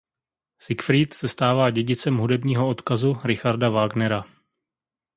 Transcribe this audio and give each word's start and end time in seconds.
Siegfried 0.59 1.13
se 1.13 1.27
stává 1.27 1.69
dědicem 1.69 2.15
hudebního 2.17 2.69
odkazu 2.69 3.17
Richarda 3.23 3.69
Wagnera. 3.69 4.23